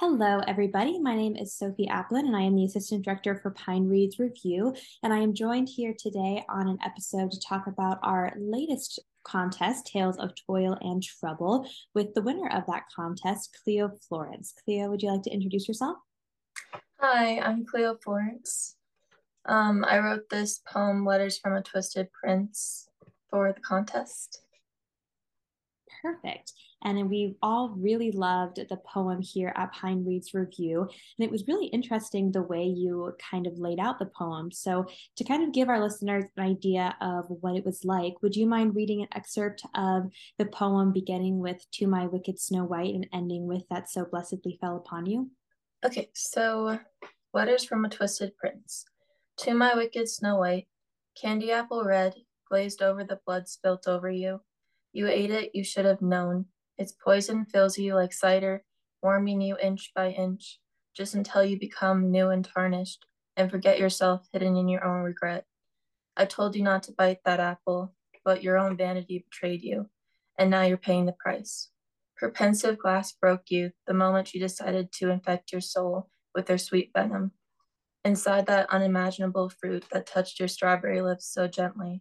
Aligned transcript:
Hello, 0.00 0.40
everybody. 0.48 0.98
My 0.98 1.14
name 1.14 1.36
is 1.36 1.52
Sophie 1.52 1.86
Applin, 1.86 2.20
and 2.20 2.34
I 2.34 2.40
am 2.40 2.56
the 2.56 2.64
Assistant 2.64 3.04
Director 3.04 3.36
for 3.36 3.50
Pine 3.50 3.86
Reads 3.86 4.18
Review. 4.18 4.74
And 5.02 5.12
I 5.12 5.18
am 5.18 5.34
joined 5.34 5.68
here 5.68 5.92
today 5.92 6.42
on 6.48 6.68
an 6.68 6.78
episode 6.82 7.30
to 7.32 7.38
talk 7.38 7.66
about 7.66 7.98
our 8.02 8.32
latest 8.38 8.98
contest, 9.24 9.86
Tales 9.86 10.16
of 10.16 10.30
Toil 10.46 10.78
and 10.80 11.02
Trouble, 11.02 11.68
with 11.92 12.14
the 12.14 12.22
winner 12.22 12.48
of 12.48 12.64
that 12.66 12.84
contest, 12.96 13.58
Cleo 13.62 13.90
Florence. 14.08 14.54
Cleo, 14.64 14.88
would 14.88 15.02
you 15.02 15.10
like 15.10 15.22
to 15.24 15.30
introduce 15.30 15.68
yourself? 15.68 15.98
Hi, 16.98 17.38
I'm 17.38 17.66
Cleo 17.66 17.98
Florence. 18.02 18.76
Um, 19.44 19.84
I 19.86 19.98
wrote 19.98 20.30
this 20.30 20.62
poem, 20.66 21.04
Letters 21.04 21.36
from 21.36 21.52
a 21.52 21.62
Twisted 21.62 22.08
Prince, 22.10 22.88
for 23.28 23.52
the 23.52 23.60
contest. 23.60 24.40
Perfect. 26.00 26.54
And 26.82 27.10
we 27.10 27.36
all 27.42 27.74
really 27.76 28.10
loved 28.12 28.56
the 28.56 28.76
poem 28.76 29.20
here 29.20 29.52
at 29.56 29.72
Pine 29.72 30.04
Reads 30.04 30.34
Review. 30.34 30.82
And 30.82 31.24
it 31.24 31.30
was 31.30 31.46
really 31.46 31.66
interesting 31.66 32.32
the 32.32 32.42
way 32.42 32.64
you 32.64 33.14
kind 33.30 33.46
of 33.46 33.58
laid 33.58 33.78
out 33.78 33.98
the 33.98 34.06
poem. 34.06 34.50
So, 34.50 34.86
to 35.16 35.24
kind 35.24 35.42
of 35.42 35.52
give 35.52 35.68
our 35.68 35.82
listeners 35.82 36.24
an 36.36 36.44
idea 36.44 36.96
of 37.00 37.26
what 37.28 37.56
it 37.56 37.64
was 37.64 37.84
like, 37.84 38.14
would 38.22 38.36
you 38.36 38.46
mind 38.46 38.74
reading 38.74 39.02
an 39.02 39.08
excerpt 39.14 39.62
of 39.74 40.10
the 40.38 40.46
poem 40.46 40.92
beginning 40.92 41.38
with 41.38 41.64
To 41.72 41.86
My 41.86 42.06
Wicked 42.06 42.38
Snow 42.38 42.64
White 42.64 42.94
and 42.94 43.06
ending 43.12 43.46
with 43.46 43.62
That 43.70 43.88
So 43.88 44.04
Blessedly 44.04 44.58
Fell 44.60 44.76
Upon 44.76 45.06
You? 45.06 45.30
Okay, 45.84 46.10
so 46.14 46.78
Letters 47.32 47.64
from 47.64 47.84
a 47.84 47.88
Twisted 47.88 48.36
Prince. 48.36 48.84
To 49.38 49.54
my 49.54 49.74
wicked 49.74 50.08
Snow 50.08 50.38
White, 50.38 50.66
candy 51.20 51.52
apple 51.52 51.84
red, 51.84 52.14
glazed 52.48 52.82
over 52.82 53.04
the 53.04 53.20
blood 53.24 53.48
spilt 53.48 53.86
over 53.86 54.10
you. 54.10 54.40
You 54.92 55.06
ate 55.06 55.30
it, 55.30 55.54
you 55.54 55.62
should 55.62 55.84
have 55.84 56.02
known. 56.02 56.46
Its 56.80 56.92
poison 56.92 57.44
fills 57.44 57.76
you 57.76 57.94
like 57.94 58.10
cider, 58.10 58.64
warming 59.02 59.42
you 59.42 59.54
inch 59.58 59.92
by 59.94 60.12
inch, 60.12 60.58
just 60.96 61.14
until 61.14 61.44
you 61.44 61.58
become 61.58 62.10
new 62.10 62.30
and 62.30 62.42
tarnished 62.42 63.04
and 63.36 63.50
forget 63.50 63.78
yourself 63.78 64.26
hidden 64.32 64.56
in 64.56 64.66
your 64.66 64.82
own 64.82 65.02
regret. 65.02 65.44
I 66.16 66.24
told 66.24 66.56
you 66.56 66.62
not 66.62 66.82
to 66.84 66.92
bite 66.92 67.18
that 67.26 67.38
apple, 67.38 67.94
but 68.24 68.42
your 68.42 68.56
own 68.56 68.78
vanity 68.78 69.26
betrayed 69.28 69.62
you, 69.62 69.90
and 70.38 70.48
now 70.48 70.62
you're 70.62 70.78
paying 70.78 71.04
the 71.04 71.12
price. 71.12 71.68
Her 72.14 72.30
pensive 72.30 72.78
glass 72.78 73.12
broke 73.12 73.50
you 73.50 73.72
the 73.86 73.92
moment 73.92 74.28
she 74.28 74.38
decided 74.38 74.90
to 74.92 75.10
infect 75.10 75.52
your 75.52 75.60
soul 75.60 76.08
with 76.34 76.46
their 76.46 76.56
sweet 76.56 76.92
venom. 76.96 77.32
Inside 78.06 78.46
that 78.46 78.70
unimaginable 78.70 79.50
fruit 79.50 79.84
that 79.92 80.06
touched 80.06 80.38
your 80.38 80.48
strawberry 80.48 81.02
lips 81.02 81.26
so 81.30 81.46
gently, 81.46 82.00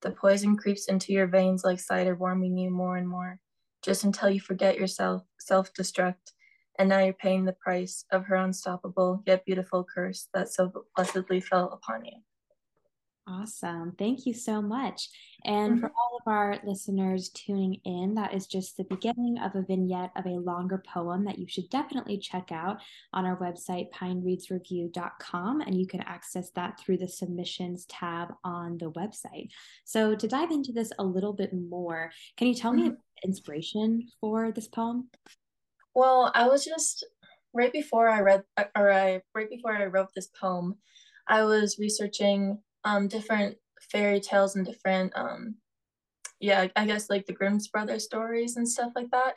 the 0.00 0.12
poison 0.12 0.56
creeps 0.56 0.86
into 0.86 1.12
your 1.12 1.26
veins 1.26 1.64
like 1.64 1.80
cider, 1.80 2.14
warming 2.14 2.56
you 2.56 2.70
more 2.70 2.96
and 2.96 3.08
more 3.08 3.40
just 3.82 4.04
until 4.04 4.30
you 4.30 4.40
forget 4.40 4.78
yourself, 4.78 5.22
self 5.38 5.72
destruct, 5.74 6.32
and 6.78 6.88
now 6.88 7.00
you're 7.00 7.12
paying 7.12 7.44
the 7.44 7.52
price 7.52 8.04
of 8.10 8.24
her 8.26 8.36
unstoppable 8.36 9.22
yet 9.26 9.44
beautiful 9.44 9.84
curse 9.84 10.28
that 10.34 10.48
so 10.48 10.72
blessedly 10.96 11.40
fell 11.40 11.70
upon 11.70 12.04
you. 12.04 12.12
Awesome. 13.28 13.92
Thank 13.98 14.26
you 14.26 14.34
so 14.34 14.60
much. 14.60 15.08
And 15.44 15.72
mm-hmm. 15.72 15.80
for 15.80 15.86
all 15.86 16.18
of 16.20 16.32
our 16.32 16.58
listeners 16.64 17.28
tuning 17.28 17.80
in, 17.84 18.14
that 18.14 18.34
is 18.34 18.48
just 18.48 18.76
the 18.76 18.84
beginning 18.84 19.38
of 19.38 19.54
a 19.54 19.62
vignette 19.62 20.10
of 20.16 20.26
a 20.26 20.30
longer 20.30 20.82
poem 20.92 21.24
that 21.26 21.38
you 21.38 21.46
should 21.48 21.70
definitely 21.70 22.18
check 22.18 22.50
out 22.50 22.78
on 23.12 23.24
our 23.24 23.38
website, 23.38 23.92
pinereadsreview.com. 23.92 25.60
And 25.60 25.78
you 25.78 25.86
can 25.86 26.00
access 26.00 26.50
that 26.56 26.80
through 26.80 26.98
the 26.98 27.08
submissions 27.08 27.86
tab 27.86 28.34
on 28.42 28.76
the 28.78 28.90
website. 28.90 29.50
So, 29.84 30.16
to 30.16 30.26
dive 30.26 30.50
into 30.50 30.72
this 30.72 30.90
a 30.98 31.04
little 31.04 31.32
bit 31.32 31.52
more, 31.52 32.10
can 32.36 32.48
you 32.48 32.54
tell 32.54 32.72
mm-hmm. 32.72 32.88
me 32.88 32.96
inspiration 33.24 34.08
for 34.20 34.50
this 34.50 34.66
poem? 34.66 35.08
Well, 35.94 36.32
I 36.34 36.48
was 36.48 36.64
just 36.64 37.04
right 37.54 37.72
before 37.72 38.08
I 38.08 38.20
read, 38.20 38.42
or 38.76 38.92
I 38.92 39.22
right 39.32 39.48
before 39.48 39.76
I 39.76 39.86
wrote 39.86 40.08
this 40.12 40.28
poem, 40.40 40.76
I 41.28 41.44
was 41.44 41.78
researching 41.78 42.58
um 42.84 43.08
different 43.08 43.56
fairy 43.90 44.20
tales 44.20 44.56
and 44.56 44.64
different 44.64 45.12
um 45.16 45.54
yeah 46.40 46.66
i 46.76 46.86
guess 46.86 47.10
like 47.10 47.26
the 47.26 47.32
grimm's 47.32 47.68
brothers 47.68 48.04
stories 48.04 48.56
and 48.56 48.68
stuff 48.68 48.92
like 48.94 49.10
that. 49.10 49.34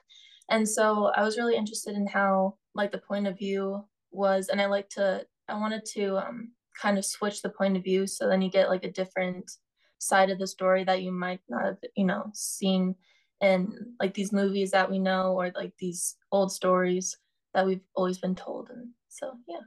And 0.50 0.68
so 0.68 1.12
i 1.16 1.24
was 1.24 1.38
really 1.38 1.56
interested 1.56 1.96
in 1.96 2.08
how 2.08 2.56
like 2.76 2.92
the 2.92 3.00
point 3.00 3.28
of 3.28 3.38
view 3.38 3.84
was 4.12 4.50
and 4.50 4.62
i 4.62 4.68
like 4.68 4.90
to 4.90 5.26
i 5.48 5.56
wanted 5.56 5.84
to 5.86 6.18
um 6.18 6.52
kind 6.80 6.98
of 6.98 7.06
switch 7.06 7.42
the 7.42 7.50
point 7.50 7.78
of 7.78 7.84
view 7.84 8.06
so 8.06 8.28
then 8.28 8.42
you 8.42 8.52
get 8.52 8.70
like 8.70 8.84
a 8.86 8.92
different 8.92 9.50
side 9.98 10.30
of 10.30 10.38
the 10.38 10.48
story 10.48 10.84
that 10.84 11.02
you 11.02 11.12
might 11.12 11.40
not 11.50 11.64
have 11.64 11.78
you 11.96 12.06
know 12.06 12.30
seen 12.34 12.96
in 13.42 13.94
like 14.00 14.14
these 14.14 14.32
movies 14.32 14.72
that 14.72 14.90
we 14.90 15.00
know 15.00 15.34
or 15.34 15.52
like 15.56 15.74
these 15.80 16.16
old 16.32 16.52
stories 16.52 17.18
that 17.54 17.66
we've 17.66 17.82
always 17.96 18.18
been 18.18 18.36
told. 18.36 18.70
And 18.70 18.90
so 19.10 19.34
yeah 19.48 19.62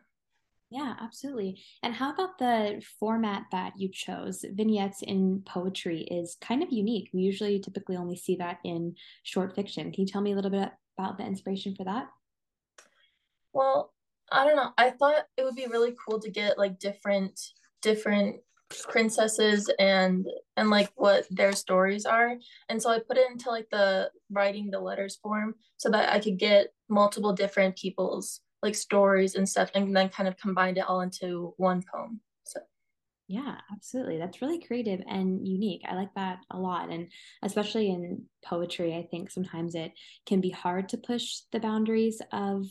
yeah, 0.71 0.95
absolutely. 1.01 1.63
And 1.83 1.95
how 1.95 2.13
about 2.13 2.39
the 2.39 2.83
format 3.01 3.45
that 3.53 3.73
you 3.79 3.89
chose? 3.91 4.45
Vignettes 4.53 5.03
in 5.03 5.43
poetry 5.47 6.03
is 6.03 6.37
kind 6.41 6.63
of 6.63 6.71
unique. 6.71 7.09
We 7.15 7.23
usually 7.23 7.59
typically 7.59 7.97
only 7.97 8.17
see 8.17 8.37
that 8.37 8.59
in 8.65 8.95
short 9.23 9.55
fiction. 9.55 9.91
Can 9.93 10.03
you 10.03 10.07
tell 10.07 10.21
me 10.21 10.33
a 10.33 10.35
little 10.35 10.51
bit 10.51 10.71
about 10.99 11.17
the 11.17 11.25
inspiration 11.25 11.75
for 11.75 11.85
that? 11.85 12.09
Well, 13.55 13.95
I 14.31 14.45
don't 14.45 14.57
know. 14.57 14.73
I 14.77 14.91
thought 14.91 15.27
it 15.39 15.45
would 15.45 15.57
be 15.57 15.67
really 15.67 15.95
cool 16.07 16.21
to 16.21 16.31
get 16.31 16.59
like 16.59 16.79
different 16.79 17.41
different 17.81 18.37
princesses 18.91 19.71
and 19.79 20.27
and 20.59 20.69
like 20.69 20.91
what 20.97 21.27
their 21.31 21.53
stories 21.53 22.05
are. 22.05 22.37
And 22.69 22.83
so 22.83 22.91
I 22.91 22.99
put 22.99 23.17
it 23.17 23.31
into 23.31 23.49
like 23.49 23.69
the 23.71 24.11
writing 24.31 24.71
the 24.71 24.81
letters 24.81 25.17
form 25.23 25.55
so 25.79 25.89
that 25.91 26.13
I 26.13 26.21
could 26.21 26.39
get 26.39 26.75
multiple 26.91 27.33
different 27.33 27.77
people's 27.77 28.43
like 28.63 28.75
stories 28.75 29.35
and 29.35 29.49
stuff 29.49 29.71
and 29.75 29.95
then 29.97 30.09
kind 30.09 30.29
of 30.29 30.37
combined 30.37 30.79
it 30.79 30.85
all 30.89 31.01
into 31.01 31.55
one 31.57 31.83
poem 31.93 32.21
so. 32.45 32.61
Yeah 33.29 33.57
absolutely 33.73 34.19
that's 34.19 34.43
really 34.43 34.61
creative 34.61 35.01
and 35.09 35.47
unique 35.47 35.83
i 35.89 35.95
like 35.95 36.15
that 36.15 36.39
a 36.51 36.59
lot 36.59 36.91
and 36.91 37.09
especially 37.43 37.91
in 37.91 38.25
poetry 38.45 38.95
i 38.95 39.07
think 39.11 39.31
sometimes 39.31 39.75
it 39.75 39.93
can 40.27 40.41
be 40.41 40.51
hard 40.51 40.89
to 40.89 40.97
push 40.99 41.41
the 41.53 41.61
boundaries 41.61 42.21
of 42.33 42.65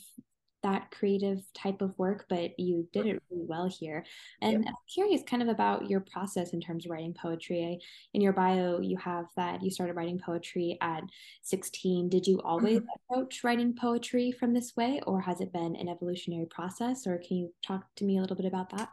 that 0.63 0.91
creative 0.91 1.41
type 1.53 1.81
of 1.81 1.97
work, 1.97 2.25
but 2.29 2.59
you 2.59 2.88
did 2.91 3.06
it 3.06 3.22
really 3.29 3.45
well 3.45 3.68
here. 3.68 4.06
And. 4.41 4.66
I'm 4.68 4.73
curious 4.91 5.22
kind 5.23 5.41
of 5.41 5.50
about 5.50 5.90
your 5.90 6.00
process 6.00 6.51
in 6.51 6.62
terms 6.62 6.85
of 6.85 6.91
writing 6.91 7.13
poetry. 7.13 7.79
In 8.13 8.22
your 8.22 8.34
bio, 8.34 8.79
you 8.79 8.97
have 8.97 9.28
that 9.35 9.62
you 9.62 9.69
started 9.69 9.95
writing 9.95 10.19
poetry 10.19 10.78
at 10.81 11.03
16. 11.44 12.09
Did 12.09 12.25
you 12.25 12.41
always 12.41 12.79
mm-hmm. 12.79 13.13
approach 13.13 13.44
writing 13.44 13.75
poetry 13.75 14.31
from 14.31 14.53
this 14.53 14.75
way, 14.75 15.01
or 15.06 15.22
has 15.22 15.41
it 15.41 15.53
been 15.53 15.75
an 15.75 15.90
evolutionary 15.90 16.45
process? 16.45 17.06
Or 17.06 17.18
can 17.18 17.38
you 17.38 17.53
talk 17.62 17.84
to 17.97 18.06
me 18.06 18.18
a 18.18 18.22
little 18.22 18.35
bit 18.35 18.45
about 18.45 18.69
that? 18.72 18.89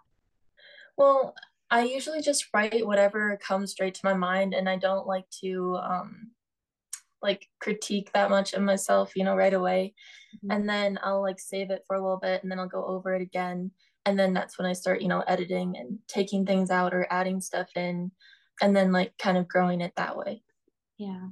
Well, 0.96 1.34
I 1.70 1.82
usually 1.84 2.20
just 2.20 2.46
write 2.52 2.86
whatever 2.86 3.38
comes 3.42 3.72
straight 3.72 3.94
to 3.94 4.04
my 4.04 4.14
mind, 4.14 4.54
and 4.54 4.68
I 4.68 4.76
don't 4.76 5.06
like 5.06 5.28
to 5.42 5.76
um, 5.82 6.30
like 7.24 7.48
critique 7.58 8.10
that 8.12 8.30
much 8.30 8.52
of 8.52 8.62
myself, 8.62 9.12
you 9.16 9.24
know, 9.24 9.34
right 9.34 9.54
away. 9.54 9.94
Mm-hmm. 10.36 10.50
And 10.50 10.68
then 10.68 10.98
I'll 11.02 11.22
like 11.22 11.40
save 11.40 11.70
it 11.70 11.82
for 11.86 11.96
a 11.96 12.02
little 12.02 12.18
bit 12.18 12.42
and 12.42 12.52
then 12.52 12.60
I'll 12.60 12.68
go 12.68 12.84
over 12.84 13.14
it 13.14 13.22
again. 13.22 13.70
And 14.04 14.18
then 14.18 14.34
that's 14.34 14.58
when 14.58 14.66
I 14.66 14.74
start, 14.74 15.00
you 15.00 15.08
know, 15.08 15.24
editing 15.26 15.74
and 15.78 15.98
taking 16.06 16.44
things 16.44 16.70
out 16.70 16.92
or 16.92 17.06
adding 17.10 17.40
stuff 17.40 17.68
in 17.74 18.12
and 18.60 18.76
then 18.76 18.92
like 18.92 19.16
kind 19.18 19.38
of 19.38 19.48
growing 19.48 19.80
it 19.80 19.94
that 19.96 20.16
way. 20.16 20.42
Yeah. 20.98 21.28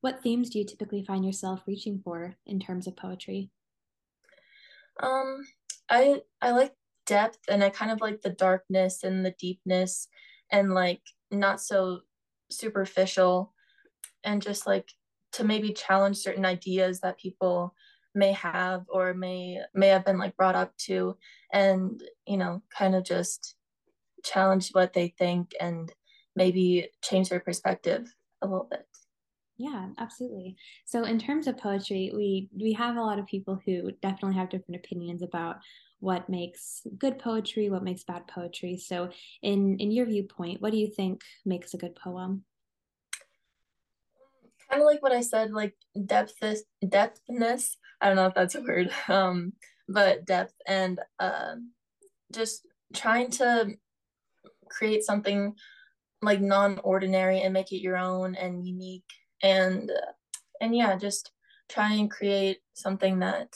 What 0.00 0.22
themes 0.22 0.50
do 0.50 0.58
you 0.58 0.66
typically 0.66 1.04
find 1.04 1.24
yourself 1.24 1.62
reaching 1.66 2.00
for 2.02 2.36
in 2.44 2.58
terms 2.58 2.88
of 2.88 2.96
poetry? 2.96 3.50
Um, 5.00 5.46
I 5.88 6.22
I 6.42 6.50
like 6.50 6.74
depth 7.06 7.38
and 7.48 7.62
I 7.62 7.70
kind 7.70 7.92
of 7.92 8.00
like 8.00 8.20
the 8.20 8.30
darkness 8.30 9.04
and 9.04 9.24
the 9.24 9.34
deepness 9.38 10.08
and 10.50 10.74
like 10.74 11.02
not 11.30 11.60
so 11.60 12.00
superficial 12.50 13.54
and 14.24 14.42
just 14.42 14.66
like 14.66 14.90
to 15.32 15.44
maybe 15.44 15.72
challenge 15.72 16.18
certain 16.18 16.44
ideas 16.44 17.00
that 17.00 17.18
people 17.18 17.74
may 18.14 18.32
have 18.32 18.84
or 18.88 19.14
may 19.14 19.60
may 19.74 19.88
have 19.88 20.04
been 20.04 20.18
like 20.18 20.36
brought 20.36 20.56
up 20.56 20.76
to 20.76 21.16
and 21.52 22.02
you 22.26 22.36
know 22.36 22.62
kind 22.76 22.94
of 22.94 23.04
just 23.04 23.56
challenge 24.24 24.70
what 24.70 24.92
they 24.92 25.08
think 25.08 25.52
and 25.60 25.92
maybe 26.36 26.90
change 27.02 27.28
their 27.28 27.40
perspective 27.40 28.14
a 28.42 28.46
little 28.46 28.68
bit. 28.70 28.86
Yeah 29.58 29.90
absolutely. 29.98 30.56
So 30.86 31.04
in 31.04 31.18
terms 31.18 31.46
of 31.46 31.58
poetry 31.58 32.10
we 32.14 32.48
we 32.58 32.72
have 32.74 32.96
a 32.96 33.02
lot 33.02 33.18
of 33.18 33.26
people 33.26 33.60
who 33.64 33.92
definitely 34.02 34.36
have 34.36 34.48
different 34.48 34.84
opinions 34.84 35.22
about 35.22 35.56
what 35.98 36.30
makes 36.30 36.86
good 36.98 37.18
poetry 37.18 37.68
what 37.68 37.82
makes 37.84 38.04
bad 38.04 38.26
poetry. 38.26 38.78
So 38.78 39.10
in 39.42 39.78
in 39.78 39.90
your 39.90 40.06
viewpoint 40.06 40.62
what 40.62 40.72
do 40.72 40.78
you 40.78 40.88
think 40.88 41.22
makes 41.44 41.74
a 41.74 41.78
good 41.78 41.94
poem 41.94 42.44
kind 44.70 44.82
of 44.82 44.86
like 44.86 45.02
what 45.02 45.12
I 45.12 45.20
said, 45.20 45.50
like 45.52 45.74
depthness, 45.96 46.60
depthness. 46.84 47.76
I 48.00 48.06
don't 48.06 48.16
know 48.16 48.26
if 48.26 48.34
that's 48.34 48.54
a 48.54 48.62
word, 48.62 48.90
um, 49.08 49.52
but 49.88 50.24
depth 50.24 50.54
and 50.66 51.00
uh, 51.18 51.56
just 52.32 52.66
trying 52.94 53.30
to 53.32 53.74
create 54.68 55.02
something 55.02 55.54
like 56.22 56.40
non-ordinary 56.40 57.40
and 57.40 57.52
make 57.52 57.72
it 57.72 57.82
your 57.82 57.96
own 57.96 58.34
and 58.34 58.66
unique. 58.66 59.04
And 59.42 59.90
uh, 59.90 60.12
and 60.60 60.76
yeah, 60.76 60.96
just 60.96 61.32
try 61.68 61.92
and 61.94 62.10
create 62.10 62.58
something 62.74 63.20
that 63.20 63.54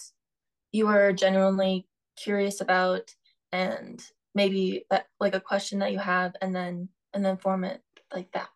you 0.73 0.89
are 0.89 1.13
genuinely 1.13 1.87
curious 2.17 2.61
about 2.61 3.11
and 3.53 4.03
maybe 4.35 4.85
that 4.91 5.07
like 5.21 5.35
a 5.35 5.41
question 5.41 5.79
that 5.81 5.93
you 5.93 5.99
have 5.99 6.35
and 6.41 6.55
then 6.55 6.89
and 7.13 7.25
then 7.25 7.37
form 7.37 7.65
it 7.65 7.81
like 8.13 8.31
that 8.33 8.49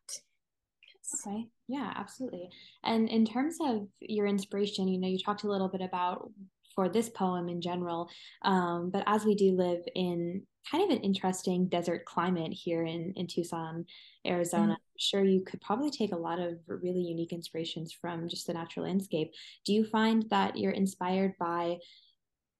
okay 1.14 1.46
yeah 1.68 1.92
absolutely 1.96 2.48
and 2.84 3.08
in 3.08 3.24
terms 3.24 3.56
of 3.60 3.86
your 4.00 4.26
inspiration 4.26 4.88
you 4.88 4.98
know 4.98 5.08
you 5.08 5.18
talked 5.18 5.44
a 5.44 5.50
little 5.50 5.68
bit 5.68 5.80
about 5.80 6.30
for 6.74 6.88
this 6.88 7.08
poem 7.08 7.48
in 7.48 7.60
general 7.60 8.08
um, 8.42 8.90
but 8.90 9.02
as 9.06 9.24
we 9.24 9.34
do 9.34 9.52
live 9.52 9.80
in 9.94 10.42
kind 10.70 10.84
of 10.84 10.96
an 10.96 11.02
interesting 11.02 11.66
desert 11.68 12.04
climate 12.04 12.52
here 12.52 12.84
in 12.84 13.12
in 13.16 13.26
tucson 13.26 13.84
arizona 14.26 14.64
mm-hmm. 14.64 14.72
i'm 14.72 14.98
sure 14.98 15.24
you 15.24 15.42
could 15.42 15.60
probably 15.60 15.90
take 15.90 16.12
a 16.12 16.16
lot 16.16 16.38
of 16.38 16.58
really 16.66 17.00
unique 17.00 17.32
inspirations 17.32 17.92
from 17.92 18.28
just 18.28 18.46
the 18.46 18.52
natural 18.52 18.86
landscape 18.86 19.32
do 19.64 19.72
you 19.72 19.84
find 19.84 20.24
that 20.30 20.56
you're 20.56 20.72
inspired 20.72 21.32
by 21.38 21.78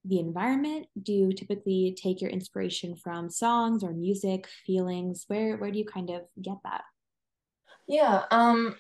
the 0.05 0.19
environment? 0.19 0.87
Do 1.03 1.13
you 1.13 1.33
typically 1.33 1.97
take 2.01 2.21
your 2.21 2.31
inspiration 2.31 2.97
from 2.97 3.31
songs 3.31 3.85
or 3.85 3.93
music, 3.93 4.47
feelings? 4.67 5.25
Where 5.29 5.57
where 5.57 5.71
do 5.71 5.79
you 5.79 5.85
kind 5.85 6.11
of 6.11 6.23
get 6.41 6.57
that? 6.65 6.83
Yeah, 7.89 8.25
um 8.31 8.77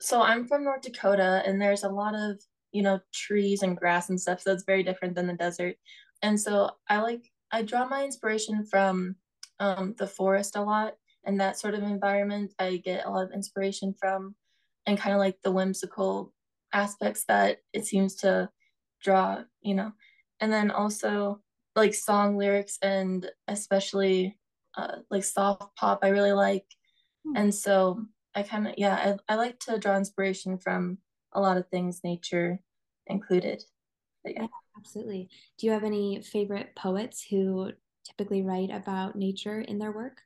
so 0.00 0.22
I'm 0.22 0.46
from 0.46 0.64
North 0.64 0.82
Dakota 0.82 1.42
and 1.46 1.60
there's 1.60 1.82
a 1.84 1.88
lot 1.88 2.14
of, 2.14 2.40
you 2.72 2.82
know, 2.82 3.00
trees 3.12 3.62
and 3.62 3.76
grass 3.76 4.08
and 4.10 4.20
stuff, 4.20 4.40
so 4.40 4.52
it's 4.52 4.64
very 4.64 4.82
different 4.82 5.14
than 5.14 5.26
the 5.26 5.34
desert. 5.34 5.76
And 6.22 6.38
so 6.40 6.70
I 6.88 7.00
like 7.00 7.24
I 7.52 7.62
draw 7.62 7.86
my 7.88 8.04
inspiration 8.04 8.64
from 8.66 9.16
um 9.60 9.94
the 9.98 10.06
forest 10.06 10.56
a 10.56 10.62
lot 10.62 10.94
and 11.24 11.40
that 11.40 11.58
sort 11.58 11.74
of 11.74 11.82
environment 11.82 12.52
I 12.58 12.76
get 12.76 13.06
a 13.06 13.10
lot 13.10 13.24
of 13.24 13.32
inspiration 13.32 13.94
from 13.98 14.34
and 14.86 14.98
kind 14.98 15.14
of 15.14 15.18
like 15.20 15.38
the 15.42 15.52
whimsical 15.52 16.32
aspects 16.72 17.24
that 17.28 17.58
it 17.72 17.86
seems 17.86 18.16
to 18.16 18.50
draw, 19.02 19.42
you 19.62 19.74
know 19.74 19.92
and 20.40 20.52
then 20.52 20.70
also 20.70 21.40
like 21.76 21.94
song 21.94 22.36
lyrics 22.36 22.78
and 22.82 23.30
especially 23.48 24.38
uh, 24.76 24.96
like 25.10 25.24
soft 25.24 25.76
pop 25.76 26.00
I 26.02 26.08
really 26.08 26.32
like. 26.32 26.64
Hmm. 27.26 27.36
And 27.36 27.54
so 27.54 28.06
I 28.34 28.42
kind 28.42 28.68
of 28.68 28.74
yeah 28.76 29.16
I, 29.28 29.34
I 29.34 29.36
like 29.36 29.58
to 29.60 29.78
draw 29.78 29.96
inspiration 29.96 30.58
from 30.58 30.98
a 31.32 31.40
lot 31.40 31.56
of 31.56 31.68
things 31.68 32.00
nature 32.04 32.60
included. 33.06 33.62
But, 34.24 34.34
yeah. 34.34 34.42
yeah, 34.42 34.48
absolutely. 34.78 35.28
Do 35.58 35.66
you 35.66 35.72
have 35.72 35.84
any 35.84 36.22
favorite 36.22 36.74
poets 36.76 37.24
who 37.28 37.72
typically 38.04 38.42
write 38.42 38.70
about 38.70 39.16
nature 39.16 39.60
in 39.60 39.78
their 39.78 39.92
work? 39.92 40.18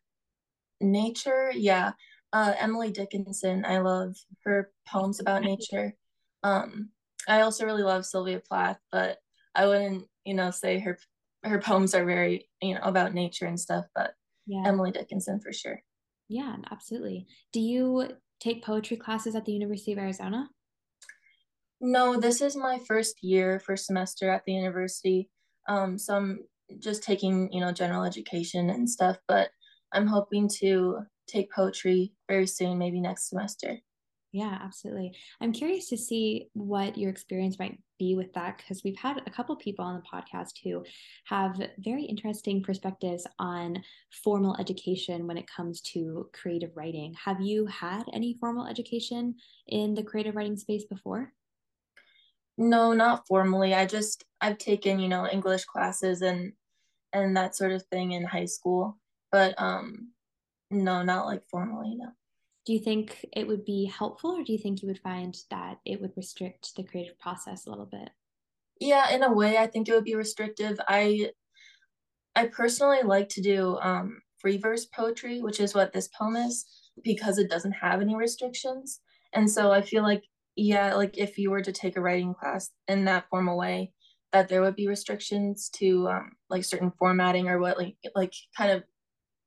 Nature, 0.80 1.52
yeah. 1.54 1.92
Uh, 2.32 2.54
Emily 2.58 2.90
Dickinson, 2.90 3.64
I 3.64 3.78
love 3.78 4.16
her 4.44 4.70
poems 4.88 5.20
about 5.20 5.42
nature. 5.44 5.94
Um, 6.42 6.90
I 7.28 7.42
also 7.42 7.64
really 7.64 7.82
love 7.82 8.04
Sylvia 8.04 8.40
Plath, 8.40 8.78
but 8.90 9.18
I 9.54 9.66
wouldn't, 9.66 10.06
you 10.24 10.34
know, 10.34 10.50
say 10.50 10.78
her 10.80 10.98
her 11.44 11.60
poems 11.60 11.94
are 11.94 12.06
very, 12.06 12.48
you 12.62 12.74
know, 12.74 12.80
about 12.82 13.12
nature 13.12 13.46
and 13.46 13.60
stuff, 13.60 13.84
but 13.94 14.14
yeah. 14.46 14.62
Emily 14.66 14.90
Dickinson 14.90 15.40
for 15.40 15.52
sure. 15.52 15.82
Yeah, 16.28 16.56
absolutely. 16.70 17.26
Do 17.52 17.60
you 17.60 18.08
take 18.40 18.64
poetry 18.64 18.96
classes 18.96 19.34
at 19.34 19.44
the 19.44 19.52
University 19.52 19.92
of 19.92 19.98
Arizona? 19.98 20.48
No, 21.80 22.18
this 22.18 22.40
is 22.40 22.56
my 22.56 22.78
first 22.86 23.22
year, 23.22 23.60
first 23.60 23.86
semester 23.86 24.30
at 24.30 24.44
the 24.46 24.52
university. 24.52 25.28
Um, 25.68 25.98
so 25.98 26.16
I'm 26.16 26.38
just 26.78 27.02
taking, 27.02 27.52
you 27.52 27.60
know, 27.60 27.72
general 27.72 28.04
education 28.04 28.70
and 28.70 28.88
stuff, 28.88 29.18
but 29.28 29.50
I'm 29.92 30.06
hoping 30.06 30.48
to 30.60 31.00
take 31.26 31.52
poetry 31.52 32.12
very 32.28 32.46
soon, 32.46 32.78
maybe 32.78 33.00
next 33.00 33.28
semester. 33.28 33.78
Yeah, 34.34 34.58
absolutely. 34.60 35.12
I'm 35.40 35.52
curious 35.52 35.88
to 35.90 35.96
see 35.96 36.48
what 36.54 36.98
your 36.98 37.08
experience 37.08 37.56
might 37.56 37.78
be 38.00 38.16
with 38.16 38.32
that 38.32 38.56
because 38.56 38.82
we've 38.82 38.98
had 38.98 39.22
a 39.24 39.30
couple 39.30 39.54
people 39.54 39.84
on 39.84 39.94
the 39.94 40.02
podcast 40.02 40.54
who 40.64 40.84
have 41.26 41.56
very 41.78 42.02
interesting 42.02 42.60
perspectives 42.60 43.28
on 43.38 43.80
formal 44.24 44.56
education 44.58 45.28
when 45.28 45.38
it 45.38 45.46
comes 45.46 45.80
to 45.82 46.28
creative 46.32 46.72
writing. 46.76 47.14
Have 47.24 47.40
you 47.40 47.66
had 47.66 48.02
any 48.12 48.36
formal 48.40 48.66
education 48.66 49.36
in 49.68 49.94
the 49.94 50.02
creative 50.02 50.34
writing 50.34 50.56
space 50.56 50.84
before? 50.84 51.32
No, 52.58 52.92
not 52.92 53.28
formally. 53.28 53.72
I 53.72 53.86
just 53.86 54.24
I've 54.40 54.58
taken, 54.58 54.98
you 54.98 55.08
know, 55.08 55.28
English 55.28 55.64
classes 55.66 56.22
and 56.22 56.54
and 57.12 57.36
that 57.36 57.54
sort 57.54 57.70
of 57.70 57.84
thing 57.84 58.10
in 58.10 58.24
high 58.24 58.46
school, 58.46 58.98
but 59.30 59.54
um 59.62 60.08
no, 60.72 61.04
not 61.04 61.26
like 61.26 61.44
formally, 61.48 61.94
no 61.94 62.08
do 62.64 62.72
you 62.72 62.78
think 62.78 63.26
it 63.32 63.46
would 63.46 63.64
be 63.64 63.84
helpful 63.86 64.32
or 64.32 64.42
do 64.44 64.52
you 64.52 64.58
think 64.58 64.82
you 64.82 64.88
would 64.88 65.00
find 65.00 65.36
that 65.50 65.78
it 65.84 66.00
would 66.00 66.12
restrict 66.16 66.74
the 66.76 66.82
creative 66.82 67.18
process 67.18 67.66
a 67.66 67.70
little 67.70 67.86
bit? 67.86 68.10
Yeah 68.80 69.10
in 69.10 69.22
a 69.22 69.32
way 69.32 69.56
i 69.56 69.66
think 69.66 69.88
it 69.88 69.94
would 69.94 70.04
be 70.04 70.14
restrictive. 70.14 70.78
I 70.88 71.30
i 72.34 72.46
personally 72.46 73.02
like 73.04 73.28
to 73.30 73.42
do 73.42 73.78
um, 73.78 74.20
free 74.38 74.56
verse 74.56 74.86
poetry 74.86 75.40
which 75.40 75.60
is 75.60 75.74
what 75.74 75.92
this 75.92 76.08
poem 76.08 76.36
is 76.36 76.66
because 77.02 77.38
it 77.38 77.50
doesn't 77.50 77.72
have 77.72 78.00
any 78.00 78.16
restrictions. 78.16 79.00
And 79.32 79.50
so 79.50 79.72
i 79.72 79.82
feel 79.82 80.02
like 80.02 80.24
yeah 80.56 80.94
like 80.94 81.18
if 81.18 81.38
you 81.38 81.50
were 81.50 81.62
to 81.62 81.72
take 81.72 81.96
a 81.96 82.00
writing 82.00 82.34
class 82.34 82.70
in 82.88 83.04
that 83.06 83.26
formal 83.30 83.58
way 83.58 83.92
that 84.32 84.48
there 84.48 84.62
would 84.62 84.74
be 84.74 84.88
restrictions 84.88 85.70
to 85.76 86.08
um, 86.08 86.32
like 86.50 86.64
certain 86.64 86.92
formatting 86.98 87.48
or 87.48 87.58
what 87.60 87.78
like 87.78 87.96
like 88.14 88.32
kind 88.56 88.72
of 88.72 88.82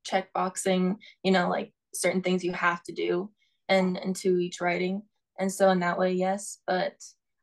check 0.03 0.31
boxing 0.33 0.97
you 1.23 1.31
know 1.31 1.49
like 1.49 1.73
certain 1.93 2.21
things 2.21 2.43
you 2.43 2.53
have 2.53 2.83
to 2.83 2.93
do 2.93 3.29
and 3.69 3.97
into 3.97 4.37
each 4.37 4.61
writing. 4.61 5.01
And 5.39 5.51
so 5.51 5.69
in 5.69 5.79
that 5.79 5.99
way 5.99 6.13
yes 6.13 6.59
but 6.65 6.95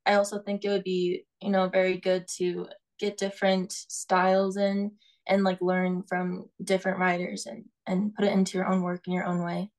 i 0.05 0.15
also 0.15 0.41
think 0.41 0.65
it 0.65 0.69
would 0.69 0.83
be 0.83 1.25
you 1.41 1.51
know 1.51 1.69
very 1.69 1.97
good 1.97 2.27
to 2.37 2.67
get 2.99 3.17
different 3.17 3.73
styles 3.73 4.57
in 4.57 4.93
and 5.27 5.45
like 5.45 5.61
learn 5.61 6.03
from 6.03 6.49
different 6.63 6.99
writers 6.99 7.47
and 7.47 7.65
and 7.87 8.15
put 8.15 8.25
it 8.25 8.33
into 8.33 8.57
your 8.57 8.67
own 8.67 8.83
work 8.83 9.07
in 9.07 9.13
your 9.13 9.25
own 9.25 9.43
way. 9.43 9.71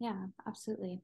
Yeah 0.00 0.26
absolutely. 0.46 1.00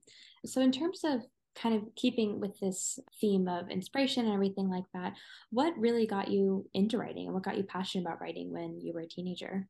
So 0.46 0.60
in 0.60 0.72
terms 0.72 1.00
of 1.04 1.22
kind 1.54 1.74
of 1.74 1.82
keeping 1.96 2.40
with 2.40 2.58
this 2.60 2.98
theme 3.20 3.48
of 3.48 3.68
inspiration 3.68 4.24
and 4.24 4.34
everything 4.34 4.70
like 4.70 4.84
that 4.94 5.14
what 5.50 5.76
really 5.76 6.06
got 6.06 6.28
you 6.28 6.64
into 6.72 6.96
writing 6.96 7.26
and 7.26 7.34
what 7.34 7.42
got 7.42 7.56
you 7.56 7.64
passionate 7.64 8.06
about 8.06 8.20
writing 8.20 8.52
when 8.52 8.80
you 8.80 8.92
were 8.92 9.00
a 9.00 9.08
teenager? 9.08 9.66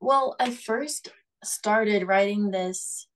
Well 0.00 0.36
at 0.40 0.54
first 0.54 1.10
started 1.44 2.06
writing 2.06 2.50
this 2.50 3.06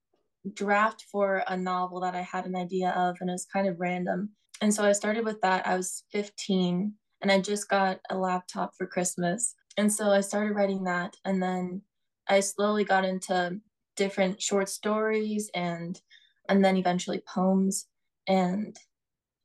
draft 0.53 1.05
for 1.11 1.43
a 1.49 1.57
novel 1.57 2.01
that 2.01 2.15
I 2.15 2.23
had 2.23 2.47
an 2.47 2.57
idea 2.57 2.91
of, 2.91 3.17
and 3.21 3.31
it 3.31 3.35
was 3.35 3.47
kind 3.47 3.67
of 3.69 3.81
random. 3.81 4.31
And 4.61 4.73
so 4.73 4.85
I 4.85 4.93
started 4.93 5.25
with 5.25 5.41
that. 5.41 5.67
I 5.67 5.77
was 5.77 6.05
15 6.13 6.93
and 7.23 7.33
I 7.33 7.41
just 7.41 7.69
got 7.69 8.01
a 8.11 8.17
laptop 8.17 8.73
for 8.77 8.87
Christmas. 8.87 9.55
And 9.77 9.93
so 9.93 10.11
I 10.11 10.21
started 10.21 10.55
writing 10.55 10.85
that. 10.85 11.17
And 11.25 11.43
then 11.43 11.83
I 12.29 12.41
slowly 12.41 12.85
got 12.85 13.05
into 13.05 13.61
different 13.97 14.41
short 14.41 14.69
stories 14.69 15.51
and 15.55 16.01
and 16.49 16.65
then 16.65 16.77
eventually 16.77 17.23
poems 17.27 17.87
and 18.27 18.77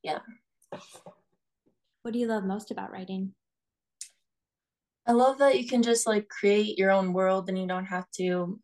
yeah 0.04 0.20
what 2.02 2.12
do 2.12 2.20
you 2.20 2.28
love 2.28 2.44
most 2.44 2.72
about 2.72 2.92
writing 2.92 3.34
i 5.08 5.12
love 5.12 5.38
that 5.38 5.60
you 5.60 5.68
can 5.68 5.84
just 5.84 6.08
like 6.08 6.28
create 6.30 6.78
your 6.78 6.92
own 6.92 7.14
world 7.14 7.48
and 7.50 7.60
you 7.60 7.68
don't 7.68 7.86
have 7.86 8.10
to 8.12 8.60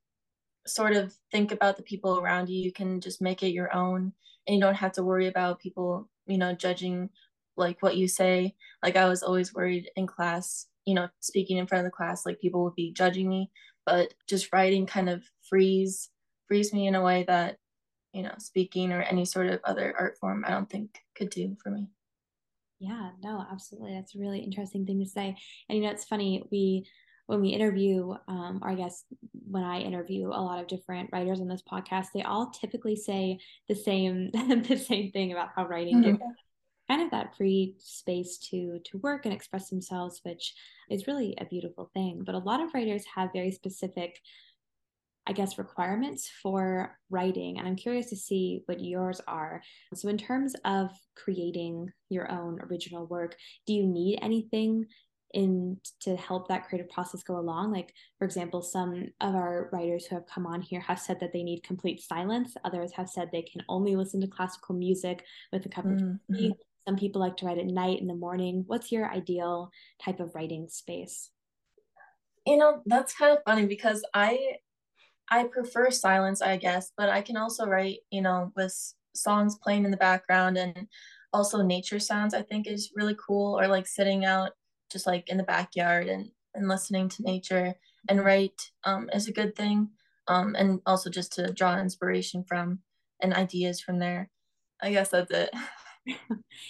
sort 0.67 0.93
of 0.93 1.13
think 1.31 1.51
about 1.51 1.77
the 1.77 1.84
people 1.84 2.19
around 2.19 2.50
you. 2.50 2.60
You 2.60 2.72
can 2.72 3.00
just 3.01 3.22
make 3.22 3.43
it 3.43 3.53
your 3.53 3.74
own 3.75 4.13
and 4.48 4.55
you 4.55 4.62
don't 4.62 4.75
have 4.75 4.93
to 4.93 5.03
worry 5.03 5.27
about 5.27 5.60
people 5.60 6.10
you 6.27 6.38
know 6.38 6.53
judging 6.53 7.10
like 7.57 7.81
what 7.81 7.98
you 7.98 8.07
say. 8.07 8.55
Like 8.84 8.95
i 8.95 9.07
was 9.07 9.24
always 9.24 9.53
worried 9.53 9.89
in 9.95 10.07
class 10.07 10.67
you 10.86 10.93
know 10.93 11.07
speaking 11.19 11.57
in 11.57 11.67
front 11.67 11.86
of 11.86 11.91
the 11.91 11.95
class 11.95 12.25
like 12.25 12.39
people 12.39 12.63
would 12.63 12.75
be 12.75 12.91
judging 12.91 13.29
me. 13.29 13.51
But 13.86 14.13
just 14.27 14.51
writing 14.51 14.86
kind 14.86 15.10
of 15.10 15.24
frees 15.50 16.10
frees 16.48 16.74
me 16.74 16.88
in 16.88 16.95
a 16.95 17.03
way 17.03 17.24
that 17.27 17.57
you 18.13 18.24
know 18.24 18.34
speaking 18.38 18.91
or 18.91 19.01
any 19.01 19.25
sort 19.25 19.48
of 19.48 19.60
other 19.63 19.93
art 19.98 20.17
form 20.19 20.45
i 20.48 20.51
don't 20.51 20.69
think 20.69 21.00
could 21.15 21.29
do 21.29 21.55
for 21.62 21.69
me. 21.69 21.88
Yeah 22.79 23.12
no 23.24 23.45
absolutely. 23.51 23.93
That's 23.93 24.15
a 24.15 24.19
really 24.19 24.39
interesting 24.39 24.86
thing 24.86 25.00
to 25.00 25.05
say. 25.05 25.36
And 25.69 25.77
you 25.77 25.84
know 25.84 25.91
it's 25.91 26.05
funny 26.05 26.43
we 26.51 26.88
when 27.27 27.41
we 27.41 27.50
interview, 27.50 28.13
um, 28.27 28.60
or 28.62 28.70
I 28.70 28.75
guess 28.75 29.03
when 29.50 29.63
I 29.63 29.79
interview 29.79 30.27
a 30.27 30.41
lot 30.41 30.60
of 30.60 30.67
different 30.67 31.10
writers 31.12 31.41
on 31.41 31.48
this 31.48 31.63
podcast, 31.70 32.08
they 32.13 32.22
all 32.22 32.51
typically 32.51 32.96
say 32.96 33.39
the 33.67 33.75
same 33.75 34.32
the 34.34 34.77
same 34.77 35.12
thing 35.12 35.32
about 35.32 35.50
how 35.55 35.67
writing 35.67 36.01
mm-hmm. 36.01 36.12
gives 36.12 36.20
kind 36.88 37.01
of 37.01 37.10
that 37.12 37.36
free 37.36 37.75
space 37.79 38.38
to 38.38 38.79
to 38.86 38.98
work 39.00 39.25
and 39.25 39.34
express 39.34 39.70
themselves, 39.70 40.22
which 40.24 40.53
is 40.89 41.08
really 41.08 41.36
a 41.39 41.46
beautiful 41.46 41.89
thing. 41.94 42.22
But 42.25 42.36
a 42.36 42.39
lot 42.39 42.62
of 42.62 42.74
writers 42.74 43.03
have 43.15 43.34
very 43.34 43.51
specific 43.51 44.20
I 45.27 45.34
guess, 45.34 45.58
requirements 45.58 46.29
for 46.44 47.00
writing. 47.10 47.58
And 47.58 47.67
I'm 47.67 47.75
curious 47.75 48.10
to 48.12 48.15
see 48.15 48.62
what 48.67 48.79
yours 48.79 49.20
are. 49.27 49.62
So, 49.96 50.08
in 50.08 50.17
terms 50.17 50.55
of 50.65 50.91
creating 51.15 51.91
your 52.10 52.32
own 52.32 52.60
original 52.62 53.08
work, 53.08 53.36
do 53.65 53.74
you 53.74 53.88
need 53.88 54.20
anything 54.22 54.86
in 55.36 55.77
to 56.00 56.15
help 56.15 56.48
that 56.48 56.68
creative 56.68 56.89
process 56.89 57.22
go 57.22 57.38
along 57.38 57.72
like 57.72 57.94
for 58.18 58.25
example 58.25 58.62
some 58.62 59.08
of 59.20 59.36
our 59.36 59.70
writers 59.72 60.06
who 60.06 60.15
have 60.15 60.25
come 60.25 60.48
on 60.48 60.62
here 60.62 60.80
have 60.80 61.00
said 61.00 61.20
that 61.20 61.34
they 61.34 61.44
need 61.44 61.62
complete 61.62 62.01
silence 62.01 62.56
others 62.63 62.92
have 62.94 63.10
said 63.10 63.30
they 63.32 63.42
can 63.42 63.62
only 63.68 63.96
listen 63.96 64.22
to 64.22 64.27
classical 64.27 64.74
music 64.74 65.24
with 65.51 65.65
a 65.65 65.70
cup 65.70 65.86
mm-hmm. 65.86 66.12
of 66.34 66.39
tea 66.39 66.54
Some 66.88 66.98
people 66.98 67.20
like 67.20 67.36
to 67.38 67.46
write 67.46 67.58
at 67.58 67.65
night 67.65 68.00
in 68.00 68.08
the 68.08 68.13
morning. 68.13 68.63
What's 68.68 68.92
your 68.92 69.10
ideal 69.10 69.72
type 70.04 70.20
of 70.20 70.36
writing 70.36 70.68
space? 70.70 71.32
You 72.46 72.58
know, 72.58 72.82
that's 72.86 73.15
kind 73.15 73.36
of 73.36 73.44
funny 73.44 73.65
because 73.65 74.06
I 74.13 74.58
I 75.30 75.46
prefer 75.46 75.89
silence, 75.89 76.42
I 76.42 76.58
guess, 76.58 76.92
but 76.96 77.10
I 77.10 77.22
can 77.22 77.38
also 77.38 77.65
write, 77.65 78.00
you 78.12 78.22
know, 78.22 78.51
with 78.56 78.94
songs 79.15 79.58
playing 79.63 79.86
in 79.86 79.92
the 79.92 79.98
background 79.98 80.58
and 80.58 80.88
also 81.34 81.63
nature 81.63 82.00
sounds 82.00 82.34
I 82.34 82.44
think 82.44 82.68
is 82.68 82.92
really 82.96 83.15
cool 83.15 83.60
or 83.60 83.68
like 83.68 83.88
sitting 83.88 84.24
out 84.24 84.51
just 84.95 85.05
like 85.05 85.27
in 85.27 85.35
the 85.35 85.43
backyard 85.43 86.07
and 86.07 86.31
and 86.53 86.69
listening 86.69 87.09
to 87.09 87.21
nature 87.21 87.75
and 88.07 88.23
write 88.23 88.71
um, 88.85 89.09
is 89.13 89.27
a 89.27 89.33
good 89.33 89.53
thing 89.53 89.89
um, 90.29 90.55
and 90.57 90.79
also 90.85 91.09
just 91.09 91.33
to 91.33 91.51
draw 91.51 91.77
inspiration 91.77 92.45
from 92.47 92.79
and 93.21 93.33
ideas 93.33 93.81
from 93.81 93.99
there. 93.99 94.29
I 94.81 94.91
guess 94.91 95.09
that's 95.09 95.31
it. 95.31 95.49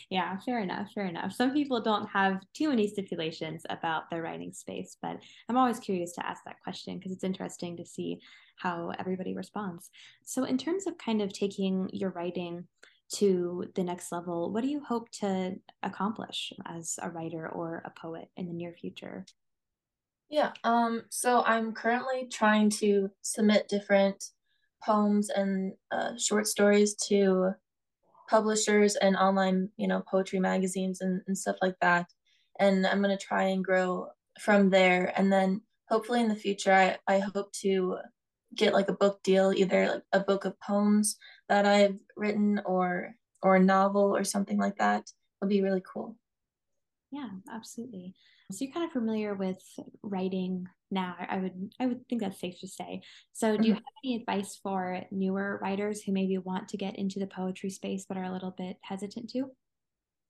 Yeah 0.09 0.37
fair 0.45 0.61
enough 0.61 0.87
fair 0.95 1.07
enough. 1.07 1.33
Some 1.33 1.51
people 1.51 1.81
don't 1.81 2.07
have 2.07 2.39
too 2.53 2.69
many 2.69 2.87
stipulations 2.87 3.63
about 3.69 4.09
their 4.09 4.21
writing 4.21 4.53
space 4.53 4.95
but 5.01 5.17
i'm 5.49 5.57
always 5.57 5.77
curious 5.77 6.13
to 6.13 6.25
ask 6.25 6.41
that 6.45 6.61
question 6.63 6.97
because 6.97 7.11
it's 7.11 7.25
interesting 7.25 7.75
to 7.75 7.85
see 7.85 8.21
how 8.57 8.91
everybody 8.99 9.35
responds. 9.35 9.89
So 10.23 10.43
in 10.45 10.57
terms 10.57 10.87
of 10.87 10.97
kind 10.97 11.21
of 11.21 11.33
taking 11.33 11.89
your 11.91 12.11
writing 12.11 12.67
to 13.11 13.65
the 13.75 13.83
next 13.83 14.11
level 14.11 14.51
what 14.51 14.61
do 14.61 14.67
you 14.67 14.83
hope 14.83 15.09
to 15.11 15.55
accomplish 15.83 16.51
as 16.65 16.97
a 17.01 17.09
writer 17.09 17.47
or 17.47 17.81
a 17.85 17.89
poet 17.99 18.29
in 18.35 18.47
the 18.47 18.53
near 18.53 18.73
future 18.73 19.25
yeah, 20.29 20.53
um, 20.63 21.03
so 21.09 21.43
I'm 21.45 21.73
currently 21.73 22.27
trying 22.31 22.69
to 22.81 23.11
submit 23.21 23.69
different 23.69 24.23
poems 24.83 25.29
and 25.29 25.73
uh, 25.91 26.17
short 26.17 26.47
stories 26.47 26.95
to 27.07 27.51
publishers 28.29 28.95
and 28.95 29.15
online, 29.15 29.69
you 29.77 29.87
know, 29.87 30.01
poetry 30.09 30.39
magazines 30.39 31.01
and, 31.01 31.21
and 31.27 31.37
stuff 31.37 31.57
like 31.61 31.75
that. 31.81 32.07
And 32.59 32.87
I'm 32.87 33.01
going 33.01 33.15
to 33.15 33.23
try 33.23 33.43
and 33.43 33.63
grow 33.63 34.07
from 34.39 34.69
there. 34.71 35.13
And 35.15 35.31
then 35.31 35.61
hopefully 35.89 36.21
in 36.21 36.29
the 36.29 36.35
future, 36.35 36.73
I, 36.73 36.97
I 37.07 37.19
hope 37.19 37.51
to 37.61 37.97
get 38.55 38.73
like 38.73 38.89
a 38.89 38.93
book 38.93 39.21
deal, 39.23 39.53
either 39.55 39.87
like 39.87 40.03
a 40.11 40.19
book 40.21 40.45
of 40.45 40.59
poems 40.59 41.17
that 41.49 41.65
I've 41.65 41.97
written 42.15 42.61
or 42.65 43.15
or 43.41 43.55
a 43.55 43.63
novel 43.63 44.15
or 44.15 44.23
something 44.23 44.57
like 44.57 44.77
that. 44.77 45.09
Would 45.41 45.49
be 45.49 45.61
really 45.61 45.83
cool. 45.85 46.17
Yeah, 47.11 47.29
absolutely. 47.51 48.15
So 48.51 48.63
you're 48.63 48.73
kind 48.73 48.85
of 48.85 48.91
familiar 48.91 49.33
with 49.33 49.61
writing 50.03 50.67
now. 50.91 51.15
I 51.19 51.37
would 51.37 51.71
I 51.79 51.87
would 51.87 52.07
think 52.07 52.21
that's 52.21 52.39
safe 52.39 52.59
to 52.61 52.67
say. 52.67 53.01
So 53.33 53.57
do 53.57 53.67
you 53.67 53.73
mm-hmm. 53.73 53.77
have 53.77 53.83
any 54.03 54.15
advice 54.15 54.59
for 54.61 55.01
newer 55.11 55.59
writers 55.61 56.01
who 56.01 56.11
maybe 56.11 56.37
want 56.37 56.69
to 56.69 56.77
get 56.77 56.97
into 56.97 57.19
the 57.19 57.27
poetry 57.27 57.69
space 57.69 58.05
but 58.07 58.17
are 58.17 58.23
a 58.23 58.31
little 58.31 58.53
bit 58.57 58.77
hesitant 58.81 59.29
to? 59.31 59.51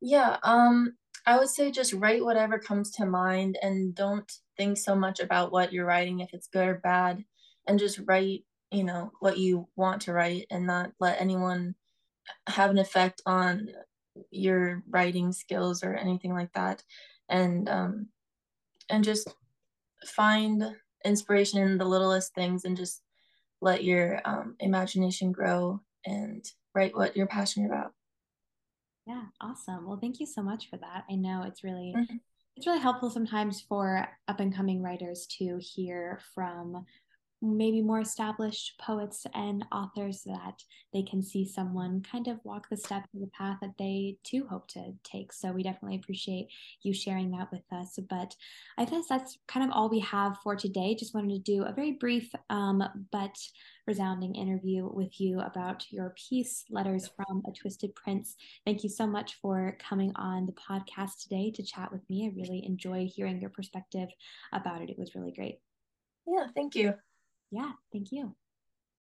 Yeah, 0.01 0.37
um 0.43 0.93
I 1.25 1.37
would 1.37 1.49
say 1.49 1.71
just 1.71 1.93
write 1.93 2.23
whatever 2.23 2.59
comes 2.59 2.91
to 2.91 3.05
mind 3.05 3.57
and 3.61 3.95
don't 3.95 4.31
think 4.57 4.77
so 4.77 4.95
much 4.95 5.19
about 5.19 5.51
what 5.51 5.73
you're 5.73 5.85
writing 5.85 6.19
if 6.19 6.29
it's 6.33 6.47
good 6.47 6.67
or 6.67 6.75
bad 6.75 7.23
and 7.67 7.79
just 7.79 7.99
write, 8.05 8.43
you 8.75 8.83
know, 8.83 9.11
what 9.19 9.37
you 9.37 9.67
want 9.75 10.01
to 10.03 10.13
write 10.13 10.47
and 10.49 10.67
not 10.67 10.91
let 10.99 11.21
anyone 11.21 11.75
have 12.47 12.69
an 12.69 12.77
effect 12.77 13.21
on 13.25 13.69
your 14.31 14.83
writing 14.89 15.31
skills 15.31 15.83
or 15.83 15.93
anything 15.93 16.33
like 16.33 16.51
that. 16.53 16.83
And 17.29 17.69
um 17.69 18.07
and 18.89 19.03
just 19.03 19.33
find 20.05 20.75
inspiration 21.03 21.61
in 21.61 21.77
the 21.77 21.85
littlest 21.85 22.33
things 22.33 22.65
and 22.65 22.77
just 22.77 23.01
let 23.61 23.83
your 23.83 24.21
um, 24.25 24.55
imagination 24.59 25.31
grow 25.31 25.79
and 26.05 26.45
write 26.75 26.95
what 26.95 27.15
you're 27.15 27.27
passionate 27.27 27.67
about. 27.67 27.93
Yeah 29.07 29.23
awesome. 29.41 29.87
Well 29.87 29.99
thank 29.99 30.19
you 30.19 30.25
so 30.25 30.41
much 30.41 30.69
for 30.69 30.77
that. 30.77 31.05
I 31.09 31.15
know 31.15 31.43
it's 31.47 31.63
really 31.63 31.93
mm-hmm. 31.95 32.17
it's 32.55 32.67
really 32.67 32.79
helpful 32.79 33.09
sometimes 33.09 33.61
for 33.61 34.07
up 34.27 34.39
and 34.39 34.55
coming 34.55 34.81
writers 34.81 35.27
to 35.39 35.59
hear 35.59 36.19
from 36.33 36.85
maybe 37.45 37.81
more 37.81 37.99
established 37.99 38.77
poets 38.79 39.25
and 39.33 39.65
authors 39.71 40.23
that 40.25 40.63
they 40.93 41.03
can 41.03 41.21
see 41.21 41.45
someone 41.45 42.01
kind 42.09 42.27
of 42.27 42.39
walk 42.43 42.67
the 42.69 42.77
steps 42.77 43.13
of 43.13 43.21
the 43.21 43.27
path 43.27 43.57
that 43.61 43.77
they 43.77 44.17
too 44.23 44.47
hope 44.49 44.67
to 44.69 44.93
take. 45.03 45.31
So 45.33 45.51
we 45.51 45.63
definitely 45.63 45.97
appreciate 45.97 46.47
you 46.81 46.93
sharing 46.93 47.31
that 47.31 47.51
with 47.51 47.63
us. 47.71 47.99
But 48.09 48.35
I 48.77 48.85
guess 48.85 49.07
that's 49.07 49.37
kind 49.47 49.65
of 49.65 49.71
all 49.73 49.89
we 49.89 49.99
have 49.99 50.37
for 50.43 50.55
today. 50.55 50.95
Just 50.97 51.13
wanted 51.13 51.35
to 51.35 51.51
do 51.51 51.63
a 51.63 51.73
very 51.73 51.93
brief 51.93 52.31
um, 52.49 52.83
but 53.11 53.35
resounding 53.87 54.35
interview 54.35 54.89
with 54.91 55.19
you 55.19 55.39
about 55.39 55.85
your 55.91 56.15
piece, 56.17 56.65
Letters 56.69 57.09
from 57.15 57.43
a 57.47 57.51
Twisted 57.51 57.93
Prince. 57.95 58.35
Thank 58.65 58.83
you 58.83 58.89
so 58.89 59.05
much 59.05 59.35
for 59.41 59.77
coming 59.79 60.11
on 60.15 60.45
the 60.45 60.53
podcast 60.53 61.21
today 61.21 61.51
to 61.55 61.63
chat 61.63 61.91
with 61.91 62.01
me. 62.09 62.27
I 62.27 62.35
really 62.35 62.65
enjoy 62.65 63.07
hearing 63.13 63.39
your 63.39 63.51
perspective 63.51 64.09
about 64.51 64.81
it. 64.81 64.89
It 64.89 64.97
was 64.97 65.15
really 65.15 65.31
great. 65.31 65.59
Yeah, 66.27 66.47
thank 66.55 66.75
you. 66.75 66.95
Yeah, 67.51 67.71
thank 67.91 68.11
you. 68.11 68.35